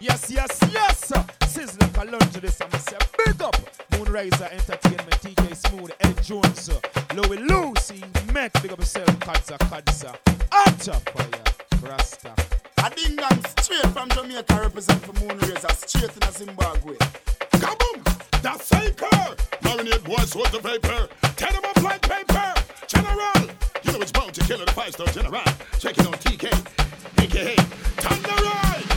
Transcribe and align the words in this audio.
Yes, 0.00 0.30
yes, 0.30 0.58
yes. 0.72 1.12
Sizzler 1.46 1.88
Kalonji, 1.92 2.40
this 2.40 2.60
I'm 2.60 2.70
say 2.80 2.98
big 3.24 3.40
up. 3.42 3.56
Moonriser 3.92 4.50
Entertainment, 4.52 5.10
TK 5.22 5.54
Smooth, 5.68 5.90
Ed 6.00 6.22
Jones, 6.22 6.70
Louie 7.14 7.38
Lucy, 7.38 8.02
Met, 8.32 8.52
big 8.62 8.72
up 8.72 8.78
yourself, 8.78 9.08
Kadza 9.20 9.56
Kadza. 9.58 10.14
Atta 10.52 10.92
fire, 11.12 11.88
Rasta. 11.88 12.34
A 12.84 12.90
ding 12.90 13.16
dong 13.16 13.44
straight 13.58 13.86
from 13.92 14.08
Jamaica 14.10 14.60
represent 14.60 15.00
for 15.02 15.12
Moonraiser, 15.12 15.70
straight 15.88 16.16
in 16.16 16.32
Zimbabwe. 16.32 16.96
Kaboom! 17.52 18.04
The 18.42 18.50
faker! 18.58 19.36
Marinate 19.62 20.04
boys 20.04 20.34
with 20.34 20.50
the 20.52 20.58
paper. 20.58 21.08
Tear 21.36 21.52
them 21.52 21.64
up 21.64 21.82
like 21.82 22.02
paper! 22.02 22.54
General! 22.88 23.48
You 23.84 23.92
know 23.92 24.00
it's 24.00 24.12
bound 24.12 24.34
to 24.34 24.42
kill 24.44 24.58
the 24.58 24.70
five-star 24.72 25.06
general. 25.08 25.42
Check 25.78 25.96
it 25.98 26.06
on 26.06 26.12
TK, 26.14 27.22
aka 27.22 27.56
Thunder 27.56 28.42
Ride! 28.44 28.93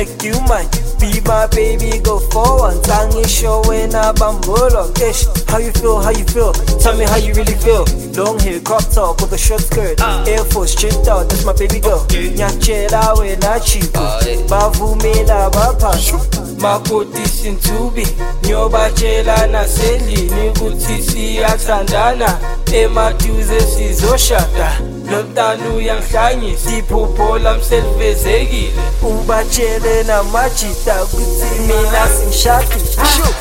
Make 0.00 0.22
you 0.22 0.32
mine. 0.48 0.68
Be 0.98 1.20
my 1.26 1.46
baby, 1.48 1.98
go 2.00 2.18
for 2.32 2.58
one. 2.60 2.80
forward. 2.80 2.84
Tangi 2.84 3.24
showing 3.28 3.92
a 3.94 4.12
bambola. 4.20 4.88
Ish, 5.00 5.26
how 5.48 5.58
you 5.58 5.72
feel, 5.72 6.00
how 6.00 6.10
you 6.10 6.24
feel? 6.24 6.52
Tell 6.80 6.96
me 6.96 7.04
how 7.04 7.16
you 7.16 7.32
really 7.34 7.54
feel. 7.54 7.84
Long 8.16 8.38
hair, 8.38 8.60
crop 8.60 8.84
top 8.90 9.20
with 9.20 9.32
a 9.32 9.38
short 9.38 9.60
skirt. 9.62 10.00
Ah. 10.00 10.24
Air 10.26 10.44
Force, 10.44 10.74
chipped 10.74 11.08
out, 11.08 11.28
that's 11.28 11.44
my 11.44 11.52
baby 11.52 11.80
girl. 11.80 12.06
Nyachela 12.08 13.18
we 13.18 13.36
na 13.36 13.58
chipo. 13.60 14.00
Ah, 14.00 14.20
Bavumela 14.48 15.50
baphansi. 15.50 16.40
Makotisi 16.60 17.48
intubi 17.48 18.06
Ngiyobatshela 18.44 19.46
nasendlini 19.46 20.48
ukuthi 20.48 21.02
siyathandana 21.02 22.38
Emaduze 22.72 23.60
sizoshada 23.60 24.72
lo 25.10 25.22
mntana 25.22 25.74
uyangihlanyisa 25.74 26.70
iphupho 26.70 27.38
lami 27.38 27.64
selivezekile. 27.64 28.72
Ubatshele 29.02 30.02
namajita 30.02 30.94
kutsi 30.94 31.60
mina 31.60 32.08
singishadi 32.08 32.80
shu. 32.94 33.34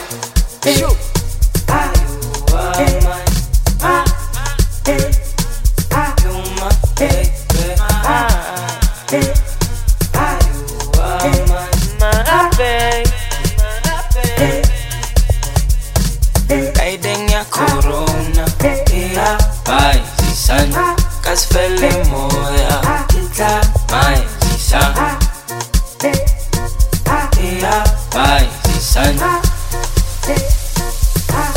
Shu. 0.80 0.96
Hey. 2.78 2.99
Zisan 29.06 29.40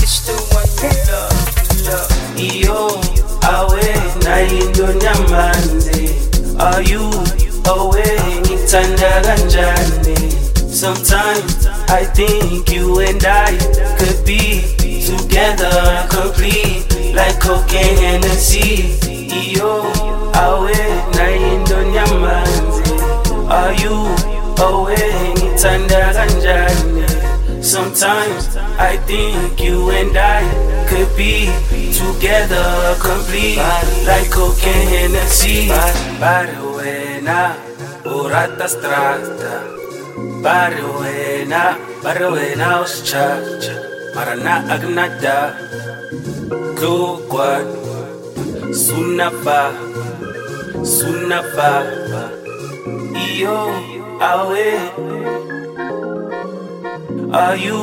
It's 0.02 0.26
the 0.26 0.34
one 0.54 0.68
you 0.82 0.92
love, 1.10 1.38
you 1.70 1.78
love 1.86 2.10
Iyo, 2.36 2.74
oh. 2.74 3.00
awe, 3.42 3.82
na 4.24 4.40
indo 4.42 4.86
nyamanzi 4.92 6.14
Are 6.58 6.82
you 6.82 7.10
away, 7.66 8.18
ngitanda 8.42 9.20
kanjani 9.22 10.16
Sometimes 10.72 11.66
I 11.88 12.04
think 12.04 12.70
you 12.70 12.98
and 13.00 13.24
I 13.24 13.56
could 13.98 14.24
be 14.24 14.62
together 15.06 16.06
complete 16.10 16.86
like 17.14 17.38
cocaine 17.40 17.98
and 18.04 18.22
the 18.24 18.30
sea. 18.30 18.96
Iyo, 19.28 19.84
awe 20.34 20.72
na 21.14 21.30
indo 21.30 21.82
nyamanzi. 21.82 22.92
Are 23.50 23.74
you 23.74 24.08
away 24.64 25.34
ngitanda 25.36 26.12
kanjani? 26.14 27.11
Sometimes 27.72 28.54
I 28.76 28.98
think 29.08 29.56
you 29.58 29.88
and 29.88 30.12
I 30.14 30.44
could 30.90 31.08
be 31.16 31.48
together 31.88 32.68
complete 33.00 33.56
like 34.04 34.28
cocaine 34.30 35.16
and 35.16 35.30
sea. 35.32 35.72
Pare 36.20 36.52
wena, 36.76 37.56
urata 38.04 38.68
strata. 38.68 39.54
Pare 40.44 40.84
wena, 41.00 41.80
pare 42.02 42.28
wena 42.34 42.84
uschacha. 42.84 43.72
Marana 44.14 44.54
agnada. 44.68 45.56
Glugwan. 46.76 47.64
Sunapa. 48.84 49.72
Sunapa. 50.84 51.72
Iyo, 53.16 53.56
awe. 54.20 55.51
Are 57.32 57.56
you 57.56 57.80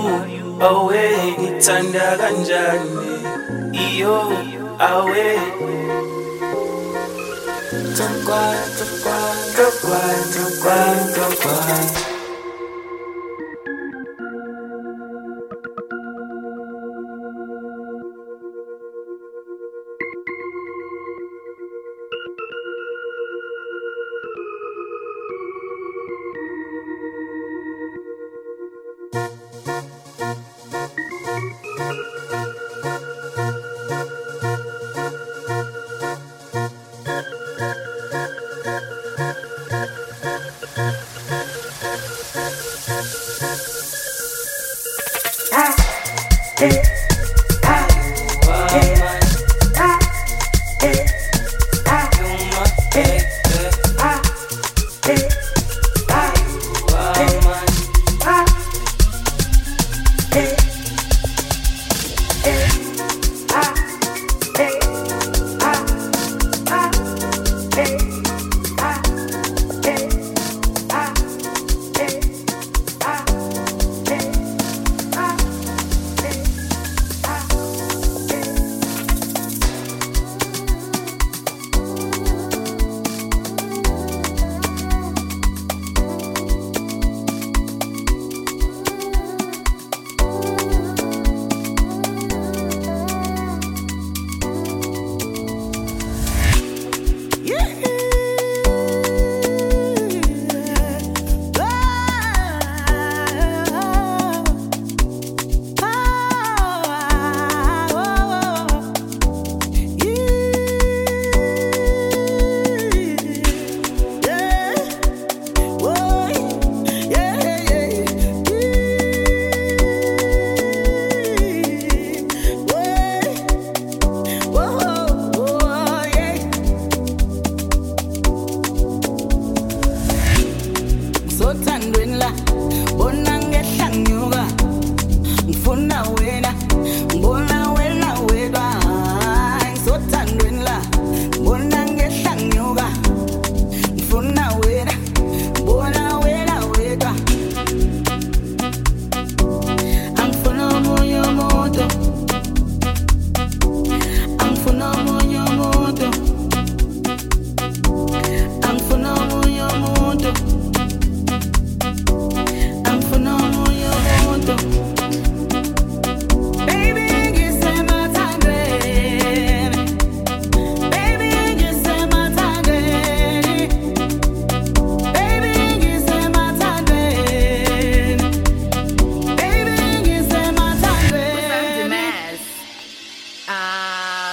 away? 0.61 1.33
Ngithanda 1.39 2.17
kanjani? 2.21 3.17
Iyo, 3.73 4.17
awe. 4.79 5.27
Tukwan, 7.97 8.59
tukwan, 8.77 9.37
tukwan, 9.57 10.17
tukwan, 10.33 10.97
tukwan. 11.15 12.18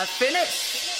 finished. 0.07 0.96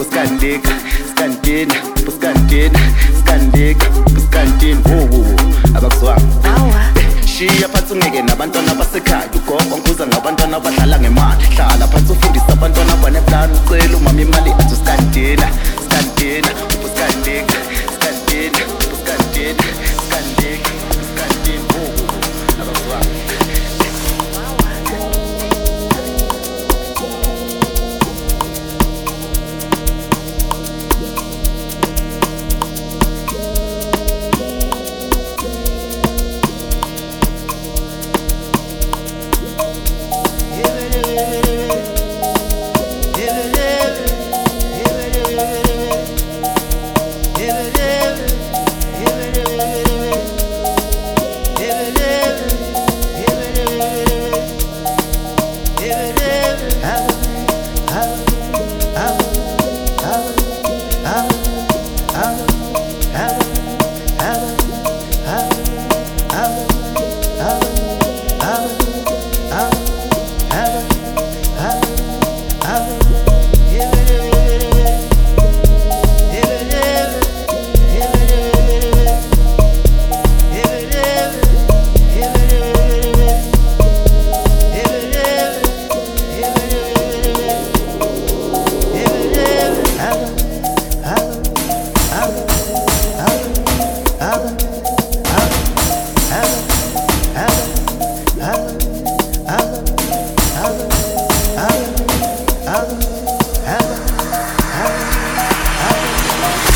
buskandeka 0.00 0.72
skandena 1.10 1.74
buskandena 2.04 2.80
skandeka 3.20 3.86
buskandeni 4.14 4.80
wowowo 4.88 5.36
abakuzwanga. 5.76 6.80
Shiya 7.26 7.68
phansi 7.68 7.92
ungeke 7.92 8.22
nabantwana 8.22 8.74
basekhaya. 8.74 9.28
Ugogo 9.36 9.76
nguza 9.78 10.06
ngabantwana 10.06 10.56
abadlala 10.56 10.98
ngemali. 11.00 11.44
Hlala 11.56 11.86
phansi 11.92 12.12
ufundisa 12.12 12.52
abantwana 12.52 12.96
baneplani 12.96 13.52
ucela 13.58 13.96
umama 13.96 14.20
imali 14.22 14.50
athi 14.60 14.76
skandena 14.76 15.48
skandena 15.84 16.48
buskandeka 16.82 17.56
skandena 17.94 18.60
buskandena 18.90 19.64
skandeka 20.06 20.70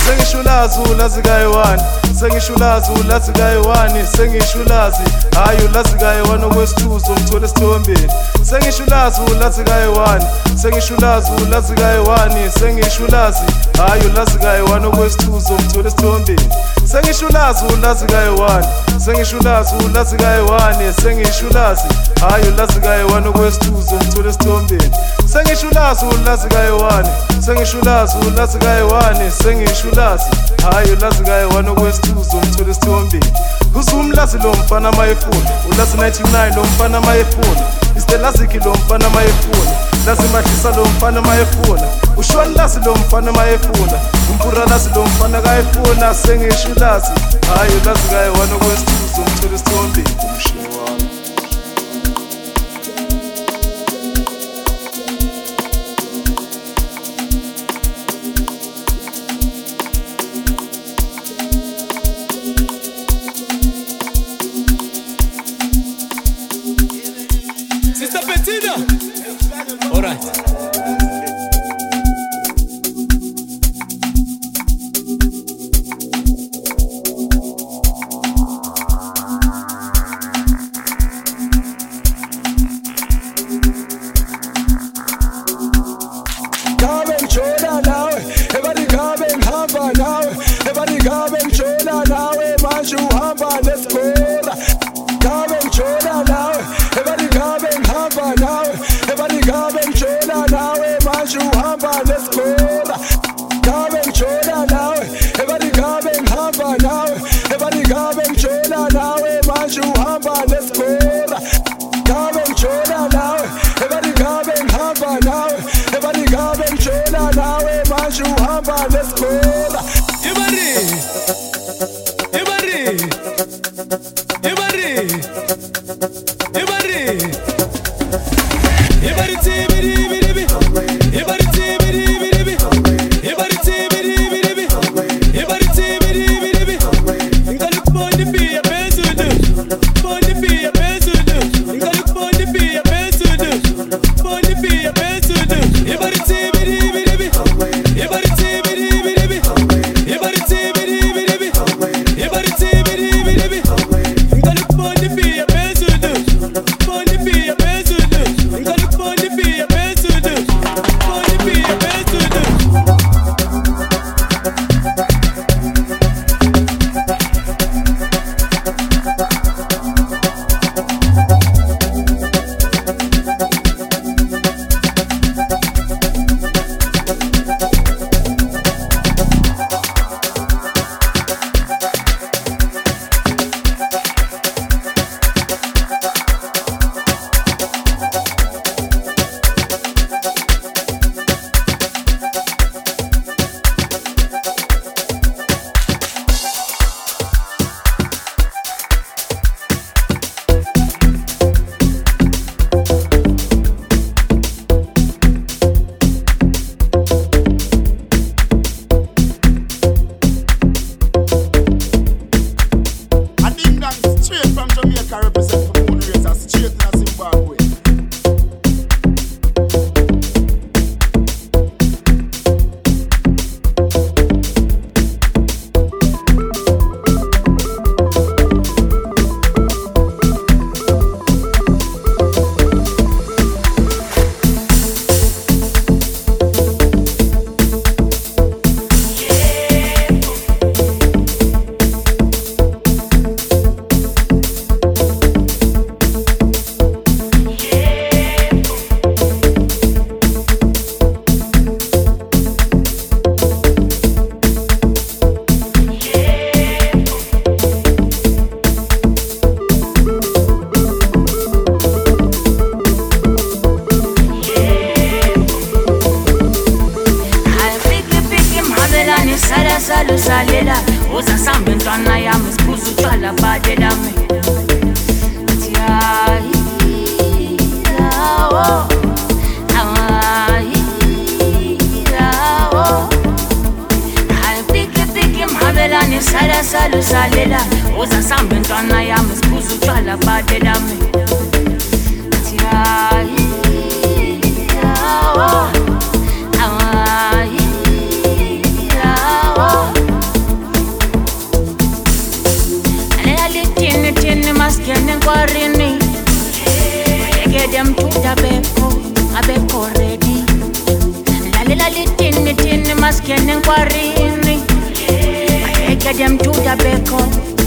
sengishulazi 0.07 0.81
ulazi 0.81 1.23
kayi-one 1.23 1.83
sengishulazi 2.21 2.91
ulazi 2.93 3.33
kayi-one 3.33 4.07
sengishulazi. 4.17 5.03
Hhayi 5.35 5.65
ulazi 5.69 5.95
kayi-one 5.97 6.45
okwesithuzo 6.45 7.13
ngithole 7.13 7.45
esithombeni 7.47 8.13
sengishulazi 8.43 9.21
ulazi 9.33 9.65
kayi-one 9.65 10.25
sengishulazi 10.63 11.31
ulazi 11.43 11.75
kayi-one 11.75 12.51
sengishulazi. 12.61 13.43
Hhayi 13.79 14.07
ulazi 14.07 14.39
kayi-one 14.39 14.87
okwesithuzo 14.87 15.55
ngithole 15.55 15.89
esithombeni 15.89 16.49
sengishulazi 16.85 17.65
ulazi 17.75 18.07
kayi-one 18.07 18.67
sengishulazi 19.05 19.75
ulazi 19.87 20.17
kayi-one 20.17 20.93
sengishulazi. 21.03 21.85
Hhayi 22.21 22.49
ulazi 22.49 22.81
kayi-one 22.81 23.29
okwesithuzo 23.29 23.97
ngithole 23.97 24.29
esithombeni 24.29 24.91
sengishulazi 25.33 26.05
ulazi 26.07 26.49
kayi-one 26.49 27.09
sengishulazi 27.41 28.17
ulazi 28.29 28.59
kayi-one 28.59 29.31
sengishulazi. 29.31 30.25
Hhayi 30.63 30.91
ulazi 30.93 31.23
kayi-one 31.25 31.69
okwesithuzo 31.71 32.04
ngithole 32.13 32.71
esithombeni 32.71 33.27
uzumlazi 33.75 34.39
lo 34.39 34.51
mfana 34.53 34.93
mayefuna. 34.93 35.51
Ulazi 35.73 35.97
99 35.97 36.57
lo 36.57 36.63
mfana 36.65 37.01
mayefuna. 37.01 37.61
Istelaziki 37.97 38.59
lo 38.59 38.73
mfana 38.75 39.11
mayefuna. 39.11 39.71
Lazi 40.07 40.23
madlisa 40.33 40.71
lo 40.77 40.85
mfana 40.85 41.21
mayefuna. 41.23 41.83
Ushwani 42.17 42.55
lazi 42.55 42.81
lo 42.85 42.95
mfana 42.95 43.33
mayefuna. 43.33 43.99
Umpura 44.31 44.65
lazi 44.67 44.89
lo 44.95 45.03
mfana 45.05 45.41
kayefuna 45.41 46.15
sengishulazi 46.15 47.11
hhayi 47.57 47.73
ulazi 47.83 48.09
kayi-one 48.11 48.53
okwesithuzo 48.55 49.23
ngithole 49.23 49.55
esithombeni 49.55 50.09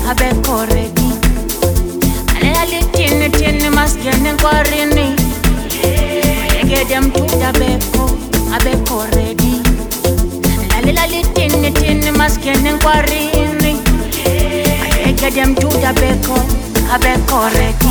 abekho 0.09 0.65
ready 0.65 1.09
alelalitini 2.35 3.29
thini 3.29 3.69
masingene 3.69 4.29
enkwarini 4.29 5.15
malekede 6.39 6.99
mthuti 6.99 7.43
abekho 7.43 8.09
abekho 8.55 9.03
ready 9.15 9.61
lalelalitini 10.71 11.71
thini 11.71 12.11
masingene 12.11 12.69
enkwarini 12.69 13.73
malekede 15.03 15.45
mthuti 15.45 15.85
abekho 15.85 16.37
abekho 16.93 17.49
ready 17.49 17.86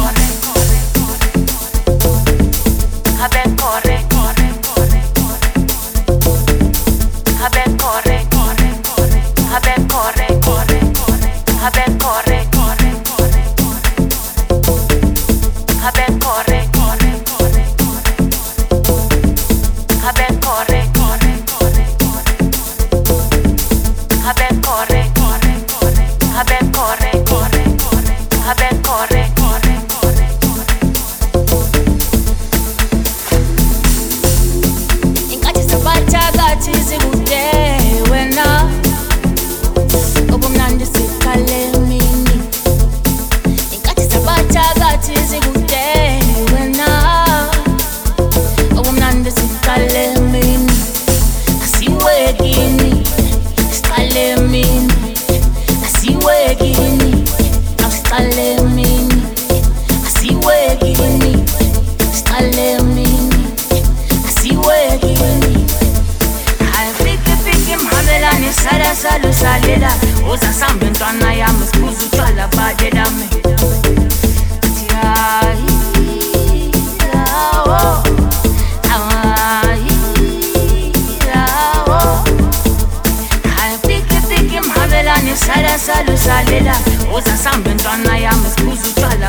Son 87.86 88.04
I 88.08 88.18
am 88.18 88.44
a 88.44 88.48
school 88.48 88.74
to 88.74 88.94
tell 88.96 89.22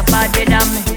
i'm 0.51 0.93
a 0.93 0.96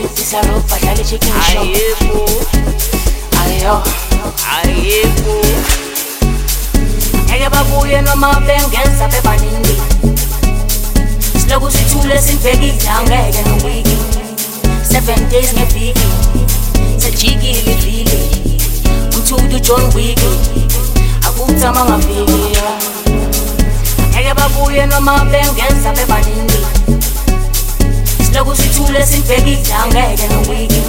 Desviste 0.00 0.22
essa 0.22 0.40
roupa, 0.50 0.78
dá-lhe 0.78 1.04
de 1.04 1.18
quem 1.18 1.30
Aê, 1.30 1.94
pô 2.08 2.24
Aê, 3.38 3.66
ó 3.66 3.82
Aê, 4.48 5.02
pô 5.22 5.34
Ngeke 7.26 7.48
babuye 7.50 8.00
noma 8.00 8.40
bengenza 8.40 9.08
bebaningi 9.08 9.76
Siloku 11.38 11.70
sithule 11.70 12.18
sinibhekile 12.18 12.88
angeke 12.88 13.42
nowiki 13.48 13.98
Seven 14.90 15.28
days 15.28 15.52
ngeviki 15.52 16.00
Selijikile 16.98 17.72
ivili 17.72 18.30
Umthuthi 19.16 19.56
uJohn 19.56 19.94
Wick. 19.94 20.18
Akuthama 21.28 21.84
ngaviki 21.84 22.58
Ngeke 24.10 24.34
babuye 24.34 24.86
noma 24.86 25.24
bengenza 25.24 25.92
bebaningi 25.92 26.79
Lokhu 28.34 28.56
sithule 28.56 29.06
sibheke 29.06 29.52
idown 29.52 29.88
ngeke 29.88 30.26
nowiki 30.28 30.82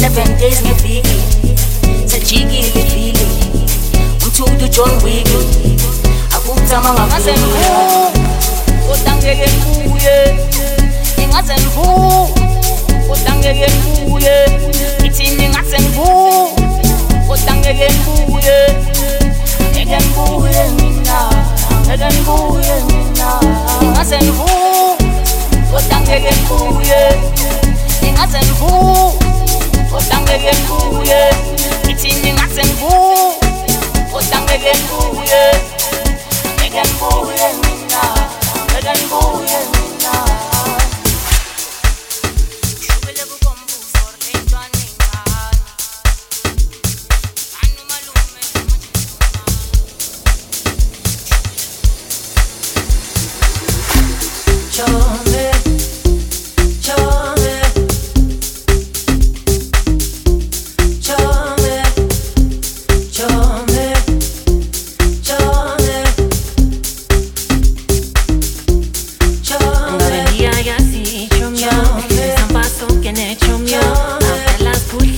Seven 0.00 0.38
days 0.38 0.62
ngeviki 0.62 1.16
Sajikile 2.06 2.68
ivili 2.68 3.26
Umthudu 4.24 4.68
John 4.68 4.90
Wick 5.04 5.28
Akuthama 6.36 6.92
ngavuli 6.92 7.64
Kodangeke 8.88 9.48
kuye 9.48 10.34
Ingathi 11.22 11.52
ngivu 11.52 12.28
Kodangeke 13.08 13.72
kuye 14.10 14.46
Ithini 15.04 15.48
ngathi 15.48 15.82
ngivu 15.82 16.48
Kodangeke 17.28 17.88
kuye 18.04 18.68
Ngeke 19.70 19.96
ngibuye 19.96 20.64
mina 20.76 21.30
Ngeke 21.86 22.06
ngibuye 22.06 22.74
mina. 22.86 23.40
Ingathi 23.82 24.16
ngivu 24.16 24.83
kodwa 25.74 26.00
ngeke 26.00 26.32
ngibuye 26.36 27.00
ingaze 28.08 28.38
ngivu 28.38 28.72
kodwa 29.90 30.16
ngeke 30.22 30.52
ngibuye 30.58 31.20
ngithini 31.84 32.32
ngaze 32.32 32.62
ngivu 32.64 32.94
kodwa 34.12 34.38
ngeke 34.44 34.72
ngibuye 34.78 35.42
ngeke 36.56 36.82
ngibuye 36.88 37.46
mina. 37.60 38.02
Ngeke 38.70 38.92
ngibuye 38.98 39.58
mina 39.70 39.93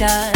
Avela 0.07 0.36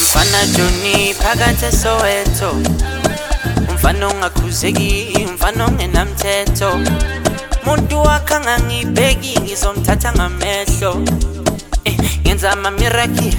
Mfana 0.00 0.46
Johnny 0.56 1.14
phakathi 1.14 1.66
eSoweto 1.66 2.50
Umfana 3.70 4.06
ongakhuzeki 4.08 5.26
umfana 5.30 5.64
ongenamthetho. 5.66 6.70
Umuntu 7.62 8.02
wakha 8.02 8.40
ngangibheki 8.40 9.40
ngizomthatha 9.40 10.12
ngamehlo. 10.12 11.02
Eh, 11.84 11.96
Ngenza 12.22 12.50
ama 12.52 12.70
miracle 12.70 13.32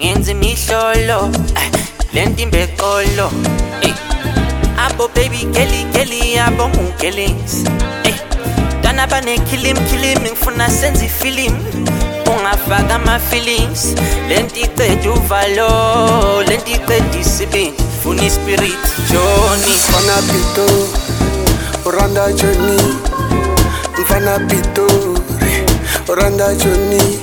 ngenza 0.00 0.30
imihlolo. 0.32 1.30
Eh, 1.56 1.70
lento 2.14 2.42
imbeqolo. 2.42 3.30
Eh. 3.82 3.94
Abo 4.86 5.08
baby 5.08 5.44
geli 5.52 5.84
geli 5.92 6.38
abo 6.38 6.68
ngugelings 6.68 7.64
ntwana 8.98 9.06
banekhilimu 9.06 9.80
khilimu 9.80 10.20
ngifuna 10.20 10.70
senza 10.70 11.04
ifilimu. 11.04 11.56
Ungafaka 12.26 12.94
ama-feelings. 12.94 13.94
Le 14.28 14.42
nto 14.42 14.56
iceda 14.60 15.10
uvalo 15.12 16.42
le 16.42 16.56
nto 16.56 16.70
iceda 16.70 17.18
isibindi. 17.20 17.76
Joni 19.10 19.70
mfana 19.88 20.22
pito 20.28 20.66
uranda 21.86 22.32
joni 22.32 22.82
mfana 24.02 24.38
pito 24.38 24.86
uranda 26.08 26.54
joni 26.54 27.18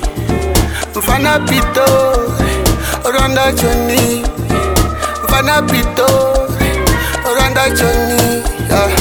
mfana 0.96 1.40
pito 1.40 1.86
uranda 3.10 3.52
joni 3.52 4.26
mfana 5.24 5.62
pito 5.62 6.08
uranda 7.32 7.70
joni 7.70 8.44
yeah. 8.70 8.92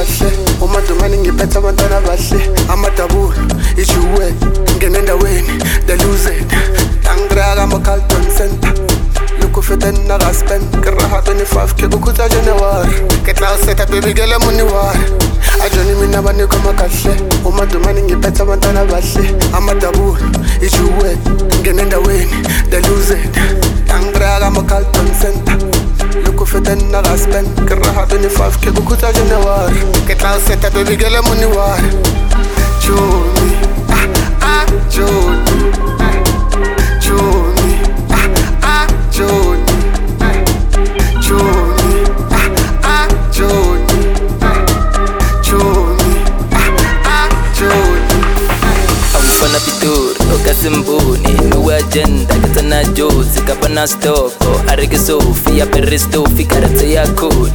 Kahle. 0.00 0.30
Umadumane 0.60 1.18
ngiphethe 1.18 1.58
abantwana 1.58 2.00
bahle. 2.00 2.40
Amadabula 2.72 3.36
ijuwe 3.76 4.32
ngene 4.76 4.98
endaweni 4.98 5.52
deluzed 5.86 6.52
angiraka 7.10 7.62
ama-Carlton 7.62 8.24
center. 8.36 8.72
Lukufete 9.40 9.92
nakaspen 10.08 10.62
ke 10.80 10.90
raha 10.90 11.20
25 11.20 11.74
ke 11.76 11.88
kukhutsa 11.88 12.28
january 12.28 12.96
ke 13.24 13.34
tla 13.34 13.52
o 13.52 13.56
setha 13.64 13.86
baby 13.86 14.14
ke 14.14 14.24
lemuniwari 14.26 15.04
ajoni 15.64 15.94
mina 16.00 16.22
banikoma 16.22 16.72
kahle. 16.72 17.14
Umadumane 17.44 18.02
ngiphethe 18.02 18.42
abantwana 18.42 18.84
bahle. 18.84 19.36
Amadabula 19.52 20.20
ijuwe 20.64 21.16
ngene 21.60 21.82
endaweni 21.82 22.36
deluzed 22.70 23.36
angiraka 23.92 24.46
ama-Carlton 24.46 25.08
center 25.20 25.59
lukufete 26.40 26.74
nakaspen 26.88 27.44
ke 27.68 27.74
raha 27.76 28.04
25 28.08 28.64
ke 28.64 28.70
kukhutsa 28.72 29.12
january 29.12 29.76
ke 30.08 30.14
tla 30.16 30.32
o 30.36 30.40
setha 30.40 30.70
baby 30.72 30.96
ke 30.96 31.04
lemuniwari 31.12 31.92
joni 32.80 33.48
ah, 33.92 34.08
ah, 34.40 34.64
joni 34.88 35.58
joni 37.04 37.68
ah, 38.08 38.24
ah, 38.64 38.86
joni 39.12 39.76
ah, 40.24 40.36
ah, 42.88 43.04
joni 43.28 44.00
joni 45.44 46.08
ah, 46.56 46.72
ah, 47.04 47.28
joni. 47.52 48.16
Awufana 49.14 49.60
pitori 49.60 50.09
okasimbuni 50.34 51.28
miwajenda 51.50 52.34
katsana 52.34 52.84
jozi 52.84 53.40
kapana 53.40 53.86
stoko. 53.88 54.60
Arekisofi 54.68 55.58
yaperistofi 55.58 56.44
karatse 56.44 56.90
yakuni 56.92 57.52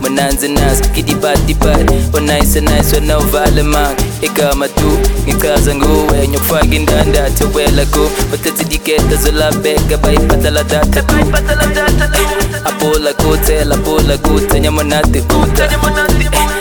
munanzi 0.00 0.48
naso 0.48 0.84
kidibadibadi 0.84 1.94
onaisenaiso 2.12 3.00
nauvalemak 3.00 3.98
igama 4.22 4.68
tu 4.68 4.98
ngichaza 5.28 5.74
nguwe 5.74 6.28
nyokufaka 6.28 6.74
indandatho 6.74 7.48
welako 7.54 8.10
bathetsidiketa 8.30 9.16
zolabeka 9.16 9.96
bayibhataladatha 9.96 11.04
apula 12.64 13.12
kutse 13.12 13.64
lapula 13.64 14.18
kutse 14.18 14.60
nyamonati 14.60 15.18
uta. 15.18 15.70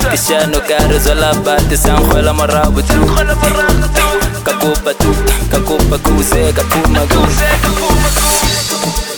Nyamonate 0.03 0.09
kuta 0.09 0.09
kishano 0.11 0.59
kare 0.67 0.99
zolabate 0.99 1.77
sankhwela 1.77 2.33
marabu 2.33 2.81
tu. 2.81 2.93
Kakupa 4.43 4.93
tu 4.93 5.15
kakupa 5.51 5.97
kuse 5.97 6.53
kapuma 6.53 6.99
kuse 6.99 7.45
joni 8.75 9.12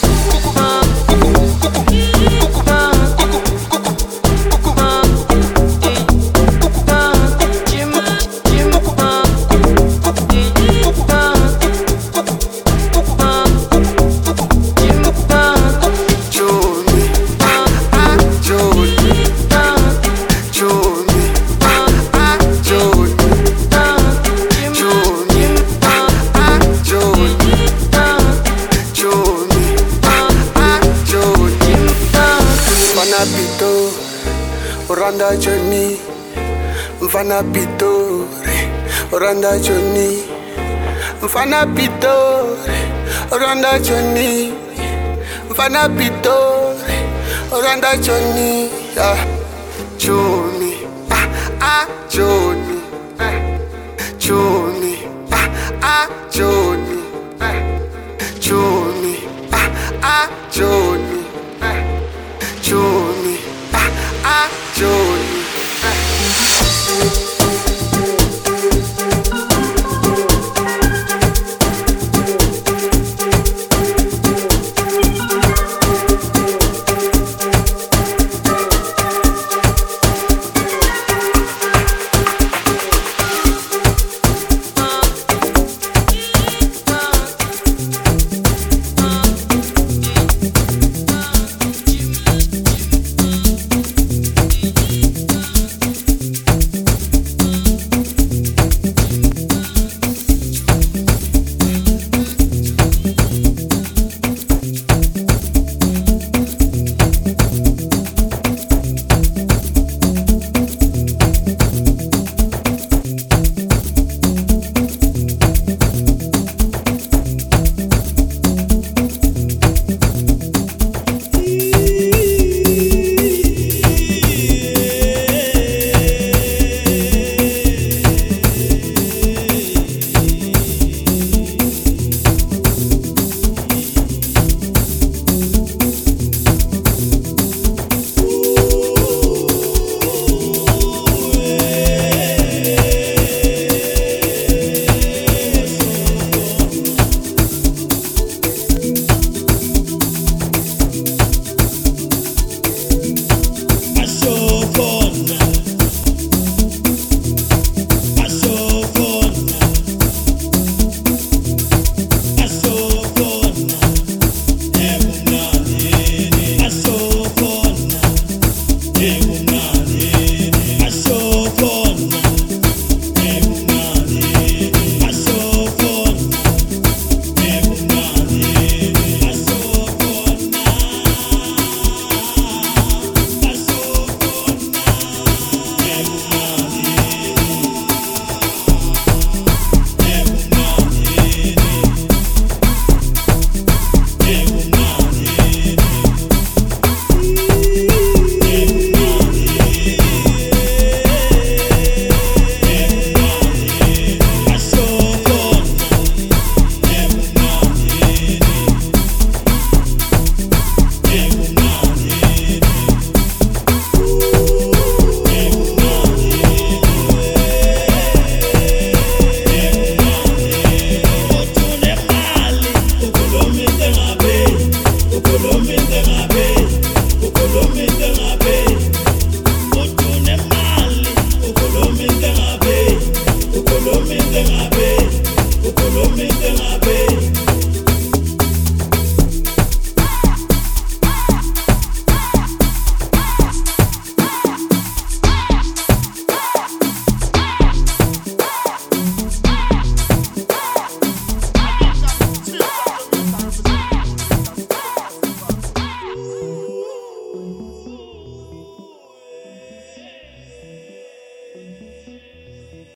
mfana 37.16 37.44
pitori 37.44 38.60
uranda 39.12 39.60
joni 39.60 40.24
mfana 41.24 41.66
pitori 41.66 42.80
uranda 43.32 43.80
joni 43.80 44.54
mfana 45.52 45.90
pitori 45.90 46.98
uranda 47.60 47.98
joni 47.98 48.70
yeah. 48.98 49.18
joni 49.98 50.74
ah, 51.12 51.28
ah, 51.62 51.86
joni 52.16 52.45